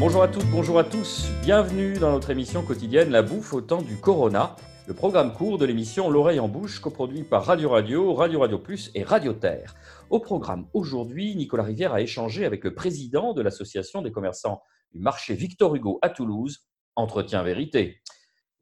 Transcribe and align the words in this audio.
Bonjour 0.00 0.22
à 0.22 0.28
toutes, 0.28 0.46
bonjour 0.52 0.78
à 0.78 0.84
tous. 0.84 1.26
Bienvenue 1.42 1.98
dans 1.98 2.12
notre 2.12 2.30
émission 2.30 2.62
quotidienne 2.62 3.10
La 3.10 3.22
bouffe 3.22 3.52
au 3.52 3.60
temps 3.60 3.82
du 3.82 3.96
Corona, 3.96 4.54
le 4.86 4.94
programme 4.94 5.32
court 5.32 5.58
de 5.58 5.64
l'émission 5.64 6.08
L'oreille 6.08 6.38
en 6.38 6.46
bouche, 6.46 6.78
coproduit 6.78 7.24
par 7.24 7.44
Radio 7.44 7.70
Radio, 7.70 8.14
Radio 8.14 8.38
Radio 8.38 8.60
Plus 8.60 8.92
et 8.94 9.02
Radio 9.02 9.32
Terre. 9.32 9.74
Au 10.08 10.20
programme 10.20 10.68
aujourd'hui, 10.72 11.34
Nicolas 11.34 11.64
Rivière 11.64 11.94
a 11.94 12.00
échangé 12.00 12.44
avec 12.44 12.62
le 12.62 12.76
président 12.76 13.32
de 13.34 13.42
l'Association 13.42 14.00
des 14.00 14.12
commerçants 14.12 14.62
du 14.92 15.00
marché 15.00 15.34
Victor 15.34 15.74
Hugo 15.74 15.98
à 16.00 16.10
Toulouse, 16.10 16.64
Entretien 16.94 17.42
Vérité. 17.42 18.00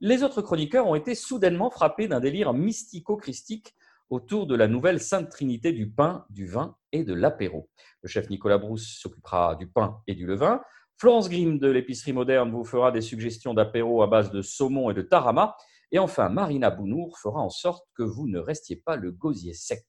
Les 0.00 0.22
autres 0.22 0.40
chroniqueurs 0.40 0.86
ont 0.86 0.94
été 0.94 1.14
soudainement 1.14 1.68
frappés 1.68 2.08
d'un 2.08 2.20
délire 2.20 2.54
mystico-christique 2.54 3.74
autour 4.08 4.46
de 4.46 4.54
la 4.54 4.68
nouvelle 4.68 5.00
Sainte 5.00 5.28
Trinité 5.28 5.72
du 5.72 5.90
pain, 5.90 6.24
du 6.30 6.46
vin 6.46 6.76
et 6.92 7.04
de 7.04 7.12
l'apéro. 7.12 7.68
Le 8.00 8.08
chef 8.08 8.30
Nicolas 8.30 8.56
Brousse 8.56 8.86
s'occupera 8.86 9.54
du 9.56 9.66
pain 9.66 10.00
et 10.06 10.14
du 10.14 10.26
levain. 10.26 10.62
Florence 10.98 11.28
Grimm 11.28 11.58
de 11.58 11.68
l'épicerie 11.68 12.14
moderne 12.14 12.50
vous 12.50 12.64
fera 12.64 12.90
des 12.90 13.02
suggestions 13.02 13.52
d'apéro 13.52 14.02
à 14.02 14.06
base 14.06 14.30
de 14.30 14.40
saumon 14.40 14.90
et 14.90 14.94
de 14.94 15.02
tarama. 15.02 15.54
Et 15.92 15.98
enfin, 15.98 16.30
Marina 16.30 16.70
Bounour 16.70 17.18
fera 17.18 17.40
en 17.40 17.50
sorte 17.50 17.86
que 17.94 18.02
vous 18.02 18.26
ne 18.26 18.38
restiez 18.38 18.76
pas 18.76 18.96
le 18.96 19.12
gosier 19.12 19.52
sec. 19.52 19.84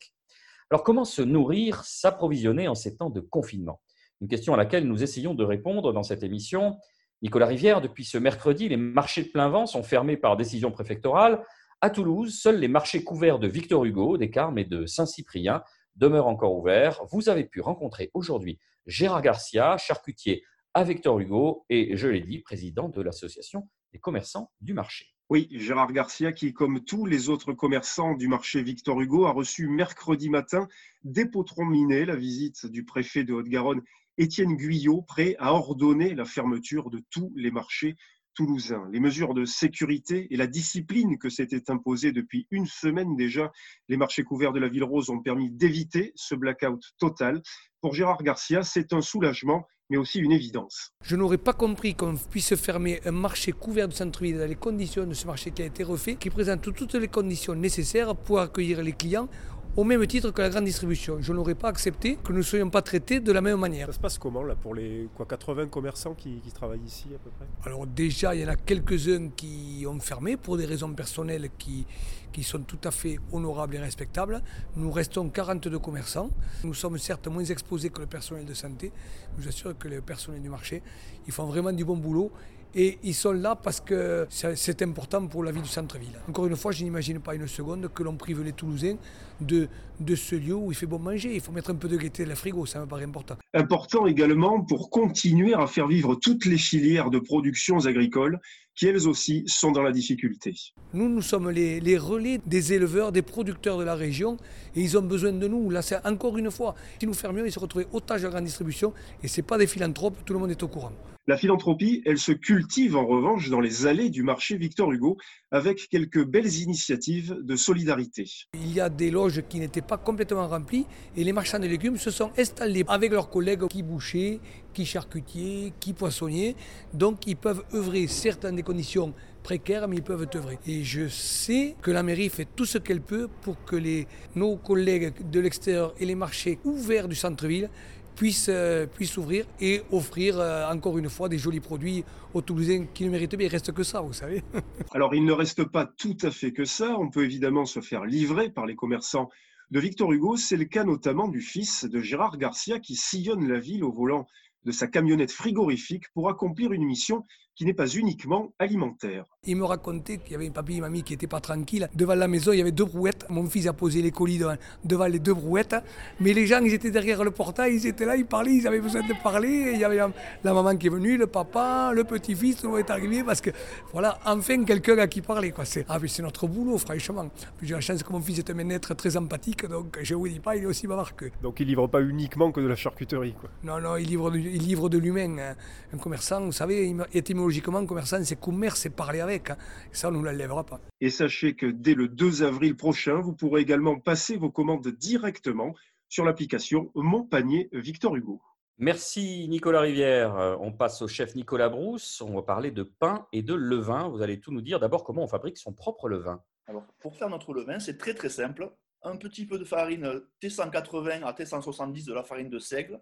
Alors, 0.69 0.83
comment 0.83 1.05
se 1.05 1.21
nourrir, 1.21 1.85
s'approvisionner 1.85 2.67
en 2.67 2.75
ces 2.75 2.97
temps 2.97 3.09
de 3.09 3.21
confinement? 3.21 3.81
Une 4.19 4.27
question 4.27 4.53
à 4.53 4.57
laquelle 4.57 4.85
nous 4.85 5.01
essayons 5.01 5.33
de 5.33 5.45
répondre 5.45 5.93
dans 5.93 6.03
cette 6.03 6.23
émission. 6.23 6.77
Nicolas 7.21 7.45
Rivière, 7.45 7.79
depuis 7.79 8.03
ce 8.03 8.17
mercredi, 8.17 8.67
les 8.67 8.75
marchés 8.75 9.23
de 9.23 9.29
plein 9.29 9.47
vent 9.47 9.65
sont 9.65 9.83
fermés 9.83 10.17
par 10.17 10.35
décision 10.35 10.71
préfectorale. 10.71 11.41
À 11.79 11.89
Toulouse, 11.89 12.37
seuls 12.37 12.59
les 12.59 12.67
marchés 12.67 13.05
couverts 13.05 13.39
de 13.39 13.47
Victor 13.47 13.85
Hugo, 13.85 14.17
des 14.17 14.29
Carmes 14.29 14.57
et 14.57 14.65
de 14.65 14.85
Saint-Cyprien 14.85 15.63
demeurent 15.95 16.27
encore 16.27 16.53
ouverts. 16.53 17.01
Vous 17.11 17.29
avez 17.29 17.45
pu 17.45 17.61
rencontrer 17.61 18.11
aujourd'hui 18.13 18.59
Gérard 18.87 19.21
Garcia, 19.21 19.77
charcutier 19.77 20.43
Victor 20.83 21.19
Hugo 21.19 21.65
et, 21.69 21.95
je 21.97 22.07
l'ai 22.07 22.21
dit, 22.21 22.39
président 22.39 22.89
de 22.89 23.01
l'association 23.01 23.69
des 23.93 23.99
commerçants 23.99 24.51
du 24.61 24.73
marché. 24.73 25.07
Oui, 25.29 25.49
Gérard 25.51 25.91
Garcia, 25.91 26.31
qui, 26.31 26.53
comme 26.53 26.85
tous 26.85 27.05
les 27.05 27.29
autres 27.29 27.51
commerçants 27.51 28.15
du 28.15 28.27
marché 28.27 28.63
Victor 28.63 29.01
Hugo, 29.01 29.25
a 29.25 29.31
reçu 29.31 29.67
mercredi 29.67 30.29
matin 30.29 30.67
des 31.03 31.25
potrons 31.25 31.65
minés 31.65 32.05
la 32.05 32.15
visite 32.15 32.65
du 32.65 32.85
préfet 32.85 33.23
de 33.23 33.33
Haute-Garonne 33.33 33.81
Étienne 34.17 34.55
Guyot 34.55 35.01
prêt 35.01 35.35
à 35.37 35.53
ordonner 35.53 36.15
la 36.15 36.25
fermeture 36.25 36.89
de 36.89 37.01
tous 37.11 37.31
les 37.35 37.51
marchés 37.51 37.95
toulousains. 38.35 38.87
Les 38.91 38.99
mesures 38.99 39.33
de 39.33 39.45
sécurité 39.45 40.27
et 40.31 40.37
la 40.37 40.47
discipline 40.47 41.17
que 41.17 41.29
s'était 41.29 41.69
imposée 41.69 42.11
depuis 42.11 42.47
une 42.49 42.65
semaine 42.65 43.15
déjà, 43.15 43.51
les 43.89 43.97
marchés 43.97 44.23
couverts 44.23 44.53
de 44.53 44.59
la 44.59 44.69
Ville 44.69 44.83
Rose 44.83 45.09
ont 45.09 45.21
permis 45.21 45.51
d'éviter 45.51 46.13
ce 46.15 46.35
blackout 46.35 46.81
total. 46.99 47.41
Pour 47.81 47.93
Gérard 47.93 48.23
Garcia, 48.23 48.63
c'est 48.63 48.93
un 48.93 49.01
soulagement 49.01 49.65
mais 49.89 49.97
aussi 49.97 50.19
une 50.19 50.31
évidence. 50.31 50.91
Je 51.03 51.15
n'aurais 51.15 51.37
pas 51.37 51.53
compris 51.53 51.95
qu'on 51.95 52.15
puisse 52.15 52.55
fermer 52.55 52.99
un 53.05 53.11
marché 53.11 53.51
couvert 53.51 53.87
de 53.87 53.93
centre-ville 53.93 54.37
dans 54.37 54.47
les 54.47 54.55
conditions 54.55 55.05
de 55.05 55.13
ce 55.13 55.25
marché 55.25 55.51
qui 55.51 55.61
a 55.61 55.65
été 55.65 55.83
refait, 55.83 56.15
qui 56.15 56.29
présente 56.29 56.61
toutes 56.61 56.95
les 56.95 57.07
conditions 57.07 57.55
nécessaires 57.55 58.15
pour 58.15 58.39
accueillir 58.39 58.81
les 58.81 58.93
clients 58.93 59.29
au 59.77 59.83
même 59.83 60.05
titre 60.07 60.31
que 60.31 60.41
la 60.41 60.49
grande 60.49 60.65
distribution. 60.65 61.19
Je 61.21 61.31
n'aurais 61.31 61.53
pas 61.53 61.69
accepté 61.69 62.17
que 62.23 62.31
nous 62.31 62.39
ne 62.39 62.43
soyons 62.43 62.71
pas 62.71 62.81
traités 62.81 63.19
de 63.19 63.31
la 63.31 63.41
même 63.41 63.59
manière. 63.59 63.85
Ça 63.85 63.93
se 63.93 63.99
passe 63.99 64.17
comment 64.17 64.41
là 64.41 64.55
pour 64.55 64.73
les 64.73 65.07
quoi, 65.15 65.27
80 65.27 65.67
commerçants 65.67 66.15
qui, 66.15 66.41
travaillent 66.51 66.81
ici 66.83 67.05
à 67.13 67.19
peu 67.19 67.29
près? 67.29 67.45
Alors 67.63 67.85
déjà, 67.85 68.33
il 68.33 68.41
y 68.41 68.45
en 68.45 68.47
a 68.47 68.55
quelques-uns 68.55 69.29
qui 69.29 69.85
ont 69.87 69.99
fermé 69.99 70.35
pour 70.35 70.57
des 70.57 70.65
raisons 70.65 70.91
personnelles 70.93 71.49
qui, 71.59 71.85
qui 72.33 72.41
sont 72.41 72.61
tout 72.61 72.79
à 72.85 72.89
fait 72.89 73.19
honorables 73.31 73.75
et 73.75 73.79
respectables. 73.79 74.41
Nous 74.75 74.91
restons 74.91 75.29
42 75.29 75.77
commerçants. 75.77 76.31
Nous 76.63 76.73
sommes 76.73 76.97
certes 76.97 77.27
moins 77.27 77.45
exposés 77.45 77.91
que 77.91 78.01
le 78.01 78.07
personnel 78.07 78.45
de 78.45 78.55
santé. 78.55 78.91
Je 79.37 79.43
vous 79.43 79.47
assure 79.47 79.77
que 79.77 79.87
le 79.87 80.01
personnel 80.01 80.41
du 80.41 80.49
marché, 80.49 80.81
ils 81.27 81.33
font 81.33 81.45
vraiment 81.45 81.71
du 81.71 81.85
bon 81.85 81.97
boulot 81.97 82.31
et 82.75 82.97
ils 83.03 83.13
sont 83.13 83.31
là 83.31 83.55
parce 83.55 83.79
que 83.79 84.27
c'est 84.29 84.81
important 84.81 85.25
pour 85.27 85.43
la 85.43 85.51
vie 85.51 85.61
du 85.61 85.67
centre-ville. 85.67 86.19
Encore 86.29 86.47
une 86.47 86.55
fois, 86.55 86.71
je 86.71 86.83
n'imagine 86.83 87.19
pas 87.19 87.35
une 87.35 87.47
seconde 87.47 87.89
que 87.93 88.03
l'on 88.03 88.15
prive 88.15 88.43
les 88.43 88.53
Toulousains 88.53 88.95
de, 89.41 89.67
de 89.99 90.15
ce 90.15 90.35
lieu 90.35 90.55
où 90.55 90.71
il 90.71 90.75
fait 90.75 90.85
bon 90.85 90.99
manger. 90.99 91.33
Il 91.33 91.41
faut 91.41 91.51
mettre 91.51 91.71
un 91.71 91.75
peu 91.75 91.87
de 91.87 91.97
gaieté 91.97 92.23
dans 92.23 92.29
le 92.29 92.35
frigo, 92.35 92.65
ça 92.65 92.79
me 92.79 92.85
paraît 92.85 93.05
important. 93.05 93.35
Important 93.53 94.05
également 94.05 94.61
pour 94.61 94.89
continuer 94.89 95.53
à 95.53 95.67
faire 95.67 95.87
vivre 95.87 96.15
toutes 96.15 96.45
les 96.45 96.57
filières 96.57 97.09
de 97.09 97.19
productions 97.19 97.85
agricoles 97.85 98.39
qui 98.77 98.87
elles 98.87 99.07
aussi 99.07 99.43
sont 99.47 99.71
dans 99.71 99.81
la 99.81 99.91
difficulté. 99.91 100.53
Nous, 100.93 101.09
nous 101.09 101.21
sommes 101.21 101.49
les, 101.49 101.79
les, 101.79 101.97
relais 101.97 102.39
des 102.45 102.73
éleveurs, 102.73 103.11
des 103.11 103.23
producteurs 103.23 103.77
de 103.77 103.83
la 103.83 103.95
région 103.95 104.37
et 104.75 104.81
ils 104.81 104.97
ont 104.97 105.01
besoin 105.01 105.33
de 105.33 105.47
nous. 105.47 105.69
Là, 105.71 105.81
c'est 105.81 106.05
encore 106.05 106.37
une 106.37 106.51
fois, 106.51 106.75
si 106.99 107.07
nous 107.07 107.13
fermions, 107.15 107.43
ils 107.43 107.51
se 107.51 107.59
retrouvaient 107.59 107.87
otages 107.91 108.21
de 108.21 108.27
la 108.27 108.31
grande 108.31 108.45
distribution 108.45 108.93
et 109.23 109.27
ce 109.27 109.41
n'est 109.41 109.47
pas 109.47 109.57
des 109.57 109.67
philanthropes, 109.67 110.23
tout 110.23 110.33
le 110.33 110.39
monde 110.39 110.51
est 110.51 110.63
au 110.63 110.67
courant. 110.67 110.93
La 111.29 111.35
philanthropie, 111.35 112.01
elle 112.05 112.19
se 112.19 112.31
cultive 112.31 112.95
en 112.95 113.05
revanche 113.05 113.49
dans 113.49 113.59
les 113.59 113.85
allées 113.85 114.09
du 114.09 114.23
marché 114.23 114.55
Victor 114.55 114.93
Hugo 114.93 115.17
avec 115.51 115.89
quelques 115.89 116.25
belles 116.25 116.55
initiatives 116.61 117.35
de 117.41 117.55
solidarité. 117.57 118.23
Il 118.53 118.71
y 118.71 118.79
a 118.79 118.87
des 118.87 119.11
loges 119.11 119.43
qui 119.49 119.59
n'étaient 119.59 119.81
pas 119.81 119.97
complètement 119.97 120.47
remplies 120.47 120.85
et 121.17 121.25
les 121.25 121.33
marchands 121.33 121.59
de 121.59 121.67
légumes 121.67 121.97
se 121.97 122.11
sont 122.11 122.31
installés 122.37 122.85
avec 122.87 123.11
leurs 123.11 123.29
collègues 123.29 123.67
qui 123.67 123.83
bouchaient, 123.83 124.39
qui 124.77 124.85
charcutiers, 124.85 125.73
qui 125.79 125.93
poissonniers. 125.93 126.55
Donc 126.93 127.25
ils 127.25 127.35
peuvent 127.35 127.63
œuvrer 127.73 128.05
certes 128.05 128.43
dans 128.43 128.55
des 128.55 128.61
conditions 128.61 129.11
précaires, 129.41 129.87
mais 129.87 129.95
ils 129.95 130.03
peuvent 130.03 130.27
œuvrer. 130.35 130.59
Et 130.67 130.83
je 130.83 131.07
sais 131.07 131.75
que 131.81 131.89
la 131.89 132.03
mairie 132.03 132.29
fait 132.29 132.47
tout 132.55 132.65
ce 132.65 132.77
qu'elle 132.77 133.01
peut 133.01 133.27
pour 133.41 133.65
que 133.65 133.75
les, 133.75 134.05
nos 134.35 134.55
collègues 134.55 135.13
de 135.31 135.39
l'extérieur 135.39 135.95
et 135.99 136.05
les 136.05 136.13
marchés 136.13 136.59
ouverts 136.63 137.07
du 137.07 137.15
centre-ville 137.15 137.71
puisse, 138.15 138.49
euh, 138.49 138.85
puisse 138.85 139.17
ouvrir 139.17 139.45
et 139.59 139.81
offrir 139.91 140.39
euh, 140.39 140.71
encore 140.71 140.99
une 140.99 141.09
fois 141.09 141.27
des 141.27 141.39
jolis 141.39 141.59
produits 141.59 142.05
aux 142.35 142.41
Toulousains 142.41 142.85
qui 142.93 143.03
ne 143.05 143.09
méritent 143.09 143.35
bien. 143.35 143.47
Il 143.47 143.51
reste 143.51 143.71
que 143.71 143.81
ça, 143.81 144.01
vous 144.01 144.13
savez. 144.13 144.43
Alors, 144.93 145.15
il 145.15 145.25
ne 145.25 145.31
reste 145.33 145.63
pas 145.63 145.87
tout 145.87 146.17
à 146.21 146.29
fait 146.29 146.53
que 146.53 146.65
ça. 146.65 146.95
On 146.99 147.09
peut 147.09 147.23
évidemment 147.23 147.65
se 147.65 147.79
faire 147.79 148.05
livrer 148.05 148.51
par 148.51 148.67
les 148.67 148.75
commerçants 148.75 149.29
de 149.71 149.79
Victor 149.79 150.11
Hugo. 150.13 150.37
C'est 150.37 150.55
le 150.55 150.65
cas 150.65 150.83
notamment 150.83 151.27
du 151.27 151.41
fils 151.41 151.85
de 151.85 151.99
Gérard 151.99 152.37
Garcia 152.37 152.79
qui 152.79 152.95
sillonne 152.95 153.47
la 153.47 153.59
ville 153.59 153.83
au 153.83 153.91
volant 153.91 154.27
de 154.67 154.73
sa 154.73 154.87
camionnette 154.87 155.31
frigorifique 155.31 156.11
pour 156.13 156.29
accomplir 156.29 156.73
une 156.73 156.83
mission 156.83 157.25
qui 157.57 157.65
n'est 157.65 157.73
pas 157.73 157.87
uniquement 157.87 158.53
alimentaire. 158.59 159.25
Il 159.43 159.55
me 159.55 159.65
racontait 159.65 160.19
qu'il 160.19 160.33
y 160.33 160.35
avait 160.35 160.47
un 160.47 160.51
papy 160.51 160.73
et 160.73 160.75
une 160.75 160.81
mamie 160.81 161.01
qui 161.01 161.13
n'étaient 161.13 161.25
pas 161.25 161.39
tranquilles. 161.39 161.89
Devant 161.95 162.13
la 162.13 162.27
maison, 162.27 162.51
il 162.51 162.59
y 162.59 162.61
avait 162.61 162.71
deux 162.71 162.85
brouettes. 162.85 163.25
Mon 163.29 163.47
fils 163.47 163.65
a 163.65 163.73
posé 163.73 164.03
les 164.03 164.11
colis 164.11 164.39
devant, 164.85 165.07
les 165.07 165.17
deux 165.17 165.33
brouettes. 165.33 165.75
Mais 166.19 166.33
les 166.33 166.45
gens, 166.45 166.59
ils 166.59 166.73
étaient 166.73 166.91
derrière 166.91 167.23
le 167.23 167.31
portail, 167.31 167.73
ils 167.73 167.87
étaient 167.87 168.05
là, 168.05 168.15
ils 168.15 168.27
parlaient, 168.27 168.53
ils 168.53 168.67
avaient 168.67 168.79
besoin 168.79 169.01
de 169.01 169.13
parler. 169.23 169.71
il 169.73 169.79
y 169.79 169.83
avait 169.83 169.97
la 169.97 170.53
maman 170.53 170.77
qui 170.77 170.85
est 170.85 170.91
venue, 170.91 171.17
le 171.17 171.25
papa, 171.25 171.91
le 171.95 172.03
petit-fils, 172.03 172.57
tout 172.57 172.77
est 172.77 172.91
arrivé 172.91 173.23
parce 173.23 173.41
que, 173.41 173.49
voilà, 173.91 174.19
enfin 174.23 174.63
quelqu'un 174.63 174.99
à 174.99 175.07
qui 175.07 175.21
parler. 175.21 175.51
Quoi. 175.51 175.65
C'est, 175.65 175.83
ah, 175.89 175.97
c'est 176.07 176.21
notre 176.21 176.45
boulot, 176.45 176.77
franchement. 176.77 177.27
J'ai 177.63 177.73
la 177.73 177.81
chance 177.81 178.03
que 178.03 178.11
mon 178.11 178.21
fils 178.21 178.37
est 178.37 178.51
un 178.51 178.69
être 178.69 178.93
très 178.93 179.17
empathique, 179.17 179.65
donc 179.65 179.97
je 180.03 180.13
ne 180.13 180.19
vous 180.19 180.27
dis 180.27 180.39
pas, 180.39 180.55
il 180.55 180.63
est 180.63 180.67
aussi 180.67 180.85
bavard 180.85 181.15
que. 181.15 181.25
Donc 181.41 181.59
il 181.59 181.67
livre 181.67 181.87
pas 181.87 182.01
uniquement 182.01 182.51
que 182.51 182.61
de 182.61 182.67
la 182.67 182.75
charcuterie, 182.75 183.33
quoi. 183.33 183.49
Non, 183.63 183.81
non, 183.81 183.97
il 183.97 184.07
livre, 184.07 184.35
il 184.35 184.61
livre 184.61 184.89
de 184.89 184.99
l'humain. 184.99 185.39
Hein. 185.39 185.55
Un 185.91 185.97
commerçant, 185.97 186.45
vous 186.45 186.51
savez, 186.51 186.95
étymologiquement, 187.13 187.46
logiquement, 187.47 187.85
commerçant, 187.85 188.21
c'est 188.25 188.39
commerce, 188.39 188.81
c'est 188.81 188.89
parler 188.89 189.21
avec. 189.21 189.51
Hein. 189.51 189.57
Ça, 189.93 190.09
on 190.09 190.11
ne 190.11 190.17
nous 190.17 190.23
l'enlèvera 190.23 190.65
pas. 190.65 190.81
Et 190.99 191.09
sachez 191.09 191.55
que 191.55 191.65
dès 191.65 191.93
le 191.93 192.09
2 192.09 192.43
avril 192.43 192.75
prochain, 192.75 193.21
vous 193.21 193.33
pourrez 193.33 193.61
également 193.61 193.97
passer 193.97 194.35
vos 194.35 194.51
commandes 194.51 194.85
directement 194.89 195.73
sur 196.09 196.25
l'application 196.25 196.91
Mon 196.93 197.23
Panier 197.23 197.69
Victor 197.71 198.17
Hugo. 198.17 198.41
Merci 198.79 199.47
Nicolas 199.47 199.79
Rivière. 199.79 200.37
Euh, 200.37 200.57
on 200.59 200.73
passe 200.73 201.01
au 201.01 201.07
chef 201.07 201.35
Nicolas 201.35 201.69
Brousse. 201.69 202.21
On 202.21 202.35
va 202.35 202.41
parler 202.41 202.69
de 202.69 202.83
pain 202.83 203.27
et 203.31 203.41
de 203.41 203.53
levain. 203.53 204.09
Vous 204.09 204.21
allez 204.21 204.41
tout 204.41 204.51
nous 204.51 204.61
dire. 204.61 204.81
D'abord, 204.81 205.05
comment 205.05 205.23
on 205.23 205.27
fabrique 205.27 205.57
son 205.57 205.71
propre 205.71 206.09
levain 206.09 206.43
Alors, 206.67 206.83
pour 206.99 207.15
faire 207.15 207.29
notre 207.29 207.53
levain, 207.53 207.79
c'est 207.79 207.97
très 207.97 208.13
très 208.13 208.29
simple. 208.29 208.69
Un 209.03 209.15
petit 209.15 209.45
peu 209.45 209.57
de 209.57 209.63
farine 209.63 210.21
T180 210.41 211.23
à 211.23 211.31
T170 211.31 212.05
de 212.05 212.13
la 212.13 212.23
farine 212.23 212.49
de 212.49 212.59
seigle, 212.59 212.99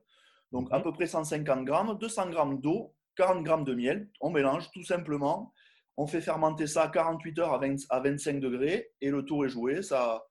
donc 0.51 0.67
à 0.71 0.77
mhm. 0.77 0.83
peu 0.83 0.93
près 0.93 1.07
150 1.07 1.65
grammes, 1.65 1.97
200 1.97 2.29
grammes 2.29 2.61
d'eau, 2.61 2.93
40 3.15 3.43
grammes 3.43 3.63
de 3.63 3.73
miel, 3.73 4.09
on 4.21 4.29
mélange 4.29 4.69
tout 4.71 4.83
simplement. 4.83 5.53
On 5.97 6.07
fait 6.07 6.21
fermenter 6.21 6.67
ça 6.67 6.89
48 6.89 7.39
heures 7.39 7.53
à, 7.89 7.99
25 7.99 8.39
degrés 8.39 8.91
et 9.01 9.09
le 9.09 9.23
tour 9.23 9.45
est 9.45 9.49
joué. 9.49 9.81
Ça, 9.81 10.25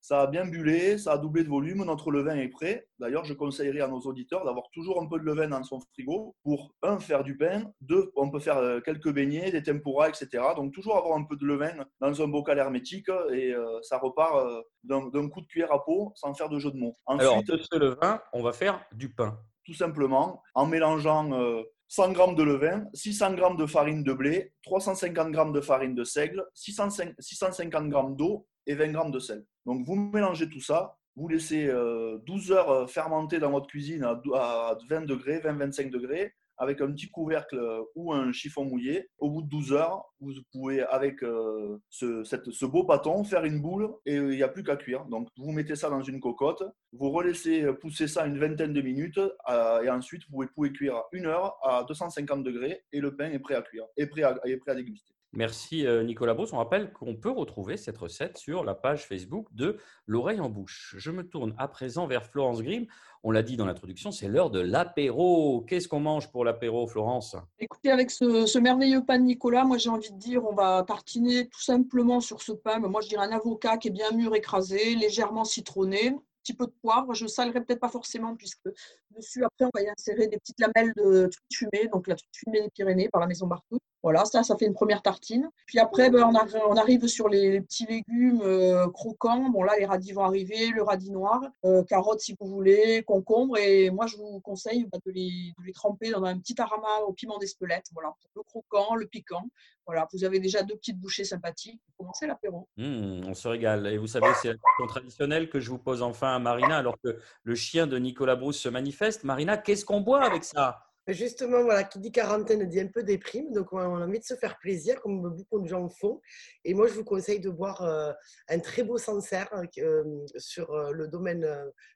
ça 0.00 0.22
a 0.22 0.26
bien 0.26 0.46
bullé, 0.46 0.96
ça 0.96 1.12
a 1.12 1.18
doublé 1.18 1.44
de 1.44 1.48
volume, 1.48 1.84
notre 1.84 2.10
levain 2.10 2.36
est 2.36 2.48
prêt. 2.48 2.88
D'ailleurs, 2.98 3.24
je 3.24 3.34
conseillerais 3.34 3.82
à 3.82 3.88
nos 3.88 4.00
auditeurs 4.00 4.44
d'avoir 4.44 4.70
toujours 4.72 5.00
un 5.00 5.06
peu 5.06 5.18
de 5.18 5.24
levain 5.24 5.48
dans 5.48 5.62
son 5.62 5.78
frigo 5.80 6.34
pour, 6.42 6.74
un, 6.82 6.98
faire 6.98 7.22
du 7.22 7.36
pain, 7.36 7.70
deux, 7.82 8.10
on 8.16 8.30
peut 8.30 8.40
faire 8.40 8.56
euh, 8.56 8.80
quelques 8.80 9.12
beignets, 9.12 9.50
des 9.50 9.62
tempuras, 9.62 10.08
etc. 10.08 10.42
Donc, 10.56 10.72
toujours 10.72 10.96
avoir 10.96 11.18
un 11.18 11.24
peu 11.24 11.36
de 11.36 11.44
levain 11.44 11.84
dans 12.00 12.22
un 12.22 12.28
bocal 12.28 12.58
hermétique 12.58 13.10
et 13.30 13.52
euh, 13.52 13.80
ça 13.82 13.98
repart 13.98 14.36
euh, 14.36 14.62
d'un 14.84 15.28
coup 15.28 15.42
de 15.42 15.46
cuillère 15.46 15.72
à 15.72 15.84
peau 15.84 16.12
sans 16.14 16.32
faire 16.32 16.48
de 16.48 16.58
jeu 16.58 16.70
de 16.70 16.78
mots. 16.78 16.94
Ensuite, 17.04 17.28
Alors, 17.28 17.42
de 17.44 17.58
ce 17.58 17.78
levain, 17.78 18.22
on 18.32 18.42
va 18.42 18.52
faire 18.52 18.82
du 18.92 19.12
pain. 19.12 19.38
Tout 19.64 19.74
simplement, 19.74 20.42
en 20.54 20.66
mélangeant 20.66 21.62
100 21.90 22.14
g 22.14 22.34
de 22.36 22.42
levain, 22.44 22.86
600 22.94 23.36
g 23.36 23.42
de 23.58 23.66
farine 23.66 24.04
de 24.04 24.12
blé, 24.12 24.52
350 24.62 25.34
g 25.34 25.52
de 25.52 25.60
farine 25.60 25.94
de 25.96 26.04
seigle, 26.04 26.46
650 26.54 27.90
g 27.90 27.98
d'eau 28.16 28.46
et 28.66 28.76
20 28.76 28.92
g 28.92 29.10
de 29.10 29.18
sel. 29.18 29.44
Donc 29.66 29.84
vous 29.84 29.96
mélangez 29.96 30.48
tout 30.48 30.60
ça, 30.60 30.96
vous 31.16 31.26
laissez 31.26 31.66
12 31.66 31.70
euh, 31.70 32.54
heures 32.54 32.88
fermenter 32.88 33.40
dans 33.40 33.50
votre 33.50 33.66
cuisine 33.66 34.04
à 34.04 34.78
20 34.88 35.06
degrés, 35.06 35.40
20-25 35.40 35.90
degrés. 35.90 36.32
Avec 36.60 36.80
un 36.82 36.92
petit 36.92 37.10
couvercle 37.10 37.58
ou 37.96 38.12
un 38.12 38.32
chiffon 38.32 38.64
mouillé. 38.64 39.08
Au 39.18 39.30
bout 39.30 39.42
de 39.42 39.48
12 39.48 39.72
heures, 39.72 40.04
vous 40.20 40.34
pouvez, 40.52 40.82
avec 40.82 41.22
euh, 41.22 41.78
ce, 41.88 42.64
beau 42.66 42.84
bâton, 42.84 43.24
faire 43.24 43.44
une 43.44 43.60
boule 43.60 43.90
et 44.04 44.14
il 44.14 44.28
n'y 44.28 44.42
a 44.42 44.48
plus 44.48 44.62
qu'à 44.62 44.76
cuire. 44.76 45.06
Donc, 45.06 45.28
vous 45.38 45.52
mettez 45.52 45.74
ça 45.74 45.88
dans 45.88 46.02
une 46.02 46.20
cocotte, 46.20 46.62
vous 46.92 47.10
relaissez 47.10 47.66
pousser 47.80 48.06
ça 48.06 48.26
une 48.26 48.38
vingtaine 48.38 48.74
de 48.74 48.82
minutes 48.82 49.20
euh, 49.48 49.82
et 49.82 49.90
ensuite, 49.90 50.22
vous 50.30 50.44
pouvez 50.54 50.70
cuire 50.70 51.02
une 51.12 51.26
heure 51.26 51.56
à 51.62 51.84
250 51.84 52.44
degrés 52.44 52.84
et 52.92 53.00
le 53.00 53.16
pain 53.16 53.30
est 53.30 53.38
prêt 53.38 53.54
à 53.54 53.62
cuire, 53.62 53.86
est 53.96 54.06
prêt 54.06 54.22
à, 54.22 54.38
est 54.44 54.56
prêt 54.58 54.72
à 54.72 54.74
déguster. 54.74 55.14
Merci 55.32 55.86
euh, 55.86 56.02
Nicolas 56.02 56.34
Brousse. 56.34 56.52
On 56.52 56.58
rappelle 56.58 56.92
qu'on 56.92 57.14
peut 57.14 57.30
retrouver 57.30 57.76
cette 57.76 57.98
recette 57.98 58.36
sur 58.36 58.64
la 58.64 58.74
page 58.74 59.06
Facebook 59.06 59.46
de 59.52 59.76
L'oreille 60.06 60.40
en 60.40 60.48
bouche. 60.48 60.96
Je 60.98 61.12
me 61.12 61.22
tourne 61.22 61.54
à 61.56 61.68
présent 61.68 62.08
vers 62.08 62.26
Florence 62.26 62.62
Grimm. 62.62 62.86
On 63.22 63.30
l'a 63.30 63.42
dit 63.44 63.56
dans 63.56 63.66
l'introduction, 63.66 64.10
c'est 64.10 64.26
l'heure 64.26 64.50
de 64.50 64.58
l'apéro. 64.58 65.64
Qu'est-ce 65.68 65.86
qu'on 65.86 66.00
mange 66.00 66.32
pour 66.32 66.44
l'apéro, 66.44 66.88
Florence? 66.88 67.36
Écoutez, 67.60 67.90
avec 67.90 68.10
ce, 68.10 68.58
merveilleux 68.58 69.04
pain 69.04 69.18
de 69.18 69.24
Nicolas, 69.24 69.64
moi 69.64 69.78
j'ai 69.78 69.90
envie 69.90 70.10
de 70.10 70.18
dire, 70.18 70.44
on 70.44 70.54
va 70.54 70.82
tartiner 70.82 71.48
tout 71.48 71.60
simplement 71.60 72.20
sur 72.20 72.42
ce 72.42 72.52
pain. 72.52 72.80
Moi 72.80 73.00
je 73.00 73.08
dirais 73.08 73.26
un 73.26 73.32
avocat 73.32 73.76
qui 73.76 73.88
est 73.88 73.92
bien 73.92 74.10
mûr 74.10 74.34
écrasé, 74.34 74.96
légèrement 74.96 75.44
citronné, 75.44 76.16
petit 76.42 76.54
peu 76.54 76.66
de 76.66 76.74
poivre. 76.82 77.14
Je 77.14 77.24
ne 77.24 77.28
salerai 77.28 77.60
peut-être 77.62 77.80
pas 77.80 77.88
forcément, 77.88 78.34
puisque 78.34 78.68
dessus, 79.10 79.44
après, 79.44 79.66
on 79.66 79.70
va 79.72 79.82
y 79.82 79.88
insérer 79.88 80.26
des 80.26 80.38
petites 80.38 80.58
lamelles 80.58 80.92
de 80.96 81.28
truite 81.28 81.54
fumée, 81.54 81.88
donc 81.92 82.08
la 82.08 82.16
truite 82.16 82.34
fumée 82.34 82.62
des 82.62 82.70
Pyrénées 82.70 83.08
par 83.08 83.20
la 83.20 83.28
maison 83.28 83.46
Bartou. 83.46 83.78
Voilà, 84.02 84.24
ça, 84.24 84.42
ça 84.42 84.56
fait 84.56 84.64
une 84.64 84.74
première 84.74 85.02
tartine. 85.02 85.50
Puis 85.66 85.78
après, 85.78 86.10
ben, 86.10 86.30
on, 86.68 86.76
arrive 86.76 87.06
sur 87.06 87.28
les, 87.28 87.60
petits 87.60 87.86
légumes 87.86 88.40
euh, 88.42 88.88
croquants. 88.88 89.50
Bon, 89.50 89.62
là, 89.62 89.74
les 89.78 89.84
radis 89.84 90.12
vont 90.12 90.24
arriver, 90.24 90.68
le 90.68 90.82
radis 90.82 91.10
noir, 91.10 91.40
euh, 91.64 91.82
carottes 91.84 92.20
si 92.20 92.34
vous 92.40 92.46
voulez, 92.46 93.02
concombre. 93.06 93.58
Et 93.58 93.90
moi, 93.90 94.06
je 94.06 94.16
vous 94.16 94.40
conseille 94.40 94.86
bah, 94.90 94.98
de, 95.04 95.12
les, 95.12 95.52
tremper 95.74 96.10
dans 96.10 96.24
un 96.24 96.38
petit 96.38 96.60
arama 96.60 97.04
au 97.06 97.12
piment 97.12 97.38
d'Espelette. 97.38 97.86
Voilà, 97.92 98.14
le 98.34 98.42
croquant, 98.42 98.94
le 98.94 99.06
piquant. 99.06 99.44
Voilà, 99.86 100.06
vous 100.12 100.24
avez 100.24 100.40
déjà 100.40 100.62
deux 100.62 100.76
petites 100.76 100.98
bouchées 100.98 101.24
sympathiques. 101.24 101.80
Commencez 101.98 102.26
l'apéro. 102.26 102.68
Mmh, 102.76 103.22
on 103.26 103.34
se 103.34 103.48
régale. 103.48 103.86
Et 103.88 103.98
vous 103.98 104.06
savez, 104.06 104.28
c'est 104.40 104.48
la 104.48 104.54
question 104.54 104.86
traditionnelle 104.86 105.50
que 105.50 105.60
je 105.60 105.68
vous 105.68 105.78
pose 105.78 106.02
enfin 106.02 106.34
à 106.34 106.38
Marina, 106.38 106.78
alors 106.78 106.96
que 107.02 107.18
le 107.42 107.54
chien 107.54 107.86
de 107.86 107.98
Nicolas 107.98 108.36
Brousse 108.36 108.58
se 108.58 108.68
manifeste. 108.68 109.24
Marina, 109.24 109.58
qu'est-ce 109.58 109.84
qu'on 109.84 110.00
boit 110.00 110.22
avec 110.22 110.44
ça? 110.44 110.89
Justement, 111.08 111.62
voilà, 111.62 111.84
qui 111.84 111.98
dit 111.98 112.12
quarantaine 112.12 112.68
dit 112.68 112.78
un 112.78 112.86
peu 112.86 113.02
déprime, 113.02 113.52
donc 113.52 113.72
on 113.72 113.78
a 113.78 113.86
envie 113.86 114.18
de 114.20 114.24
se 114.24 114.34
faire 114.34 114.58
plaisir, 114.58 115.00
comme 115.00 115.22
beaucoup 115.22 115.60
de 115.60 115.66
gens 115.66 115.88
font. 115.88 116.20
Et 116.64 116.74
moi, 116.74 116.88
je 116.88 116.92
vous 116.92 117.04
conseille 117.04 117.40
de 117.40 117.50
boire 117.50 117.82
euh, 117.82 118.12
un 118.48 118.58
très 118.58 118.82
beau 118.82 118.98
Sancerre 118.98 119.48
euh, 119.78 120.04
sur 120.36 120.72
euh, 120.72 120.92
le 120.92 121.08
domaine 121.08 121.48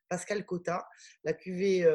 Pascal 0.08 0.44
Cotta, 0.44 0.88
la 1.22 1.32
cuvée 1.32 1.86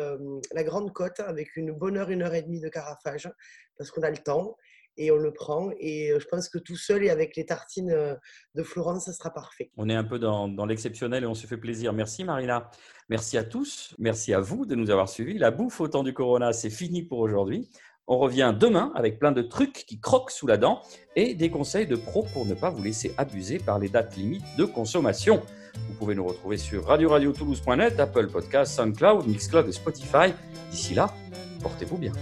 La 0.52 0.64
Grande 0.64 0.94
Côte, 0.94 1.20
avec 1.20 1.56
une 1.56 1.72
bonne 1.72 1.98
heure, 1.98 2.10
une 2.10 2.22
heure 2.22 2.36
et 2.36 2.42
demie 2.42 2.60
de 2.60 2.70
carafage, 2.70 3.30
parce 3.78 3.92
qu'on 3.92 4.04
a 4.04 4.10
le 4.10 4.18
temps 4.18 4.56
et 5.00 5.12
on 5.12 5.18
le 5.18 5.32
prend. 5.32 5.72
Et 5.80 6.14
je 6.20 6.28
pense 6.28 6.50
que 6.50 6.60
tout 6.60 6.76
seul 6.76 7.04
et 7.04 7.10
avec 7.10 7.36
les 7.36 7.46
tartines 7.46 8.18
de 8.56 8.64
Florence, 8.64 9.06
ça 9.06 9.14
sera 9.14 9.32
parfait. 9.32 9.72
On 9.78 9.90
est 9.90 9.96
un 9.96 10.04
peu 10.04 10.20
dans, 10.20 10.66
l'exceptionnel 10.66 11.24
et 11.24 11.28
on 11.28 11.34
se 11.34 11.48
fait 11.48 11.58
plaisir. 11.58 11.94
Merci 11.94 12.24
Marina. 12.24 12.70
Merci 13.10 13.38
à 13.38 13.44
tous. 13.44 13.96
Merci 13.98 14.34
à 14.34 14.40
vous 14.40 14.66
de 14.66 14.76
nous 14.76 14.92
avoir 14.92 15.10
suivis. 15.10 15.38
La 15.40 15.50
bouffe 15.50 15.82
au 15.82 15.88
temps 15.88 16.04
du 16.04 16.14
Corona, 16.14 16.54
c'est 16.54 16.70
fini 16.70 17.02
pour 17.02 17.20
aujourd'hui. 17.20 17.70
On 18.12 18.18
revient 18.18 18.56
demain 18.60 18.92
avec 18.96 19.20
plein 19.20 19.32
de 19.32 19.44
trucs 19.44 19.86
qui 19.86 20.00
croquent 20.00 20.34
sous 20.34 20.48
la 20.48 20.58
dent 20.58 20.82
et 21.16 21.36
des 21.36 21.52
conseils 21.52 21.86
de 21.86 21.96
pro 21.96 22.24
pour 22.34 22.46
ne 22.46 22.56
pas 22.56 22.72
vous 22.72 22.84
laisser 22.84 23.14
abuser 23.18 23.60
par 23.60 23.78
les 23.78 23.88
dates 23.88 24.16
limites 24.18 24.46
de 24.58 24.66
consommation. 24.66 25.42
Vous 25.88 25.94
pouvez 25.94 26.16
nous 26.16 26.26
retrouver 26.26 26.58
sur 26.58 26.86
radio-radio-toulouse.net, 26.86 28.00
Apple 28.00 28.28
Podcasts, 28.28 28.76
SoundCloud, 28.76 29.28
Mixcloud 29.28 29.68
et 29.68 29.72
Spotify. 29.72 30.34
D'ici 30.72 30.96
là, 30.96 31.14
portez-vous 31.62 31.98
bien. 31.98 32.14